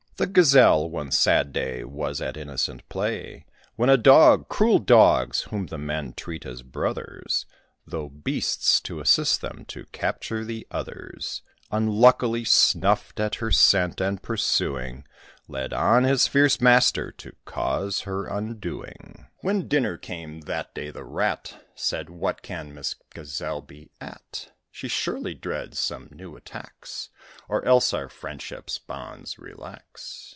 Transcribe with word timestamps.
The 0.17 0.27
Gazelle, 0.27 0.87
one 0.87 1.09
sad 1.09 1.51
day, 1.51 1.83
was 1.83 2.21
at 2.21 2.37
innocent 2.37 2.87
play, 2.89 3.47
When 3.75 3.89
a 3.89 3.97
dog 3.97 4.49
cruel 4.49 4.77
dogs! 4.77 5.45
whom 5.49 5.65
the 5.65 5.79
men 5.79 6.13
treat 6.13 6.45
as 6.45 6.61
brothers, 6.61 7.47
Though 7.87 8.07
beasts, 8.09 8.79
to 8.81 8.99
assist 8.99 9.41
them 9.41 9.65
to 9.69 9.85
capture 9.87 10.45
the 10.45 10.67
others 10.69 11.41
Unluckily 11.71 12.43
snuffed 12.43 13.19
at 13.19 13.35
her 13.35 13.49
scent, 13.49 13.99
and, 13.99 14.21
pursuing, 14.21 15.07
Led 15.47 15.73
on 15.73 16.03
his 16.03 16.27
fierce 16.27 16.61
master, 16.61 17.11
to 17.13 17.33
cause 17.45 18.01
her 18.01 18.27
undoing. 18.27 19.25
When 19.39 19.67
dinner 19.67 19.97
came 19.97 20.41
that 20.41 20.75
day, 20.75 20.91
the 20.91 21.03
Rat 21.03 21.65
Said, 21.73 22.11
"What 22.11 22.43
can 22.43 22.75
Miss 22.75 22.93
Gazelle 23.15 23.61
be 23.61 23.89
at? 23.99 24.51
She 24.73 24.87
surely 24.87 25.33
dreads 25.33 25.79
some 25.79 26.07
new 26.13 26.37
attacks, 26.37 27.09
Or 27.49 27.63
else 27.65 27.93
our 27.93 28.07
friendship's 28.07 28.77
bonds 28.77 29.37
relax!" 29.37 30.29